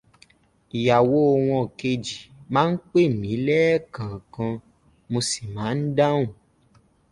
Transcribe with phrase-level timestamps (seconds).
[0.77, 1.17] Ìyàwó
[1.47, 2.17] wọn kejì
[2.53, 4.53] máa ń pè mí lẹ́ẹ̀kọ̀ọ̀kan,
[5.11, 6.29] mo sì máa ń dáhùn.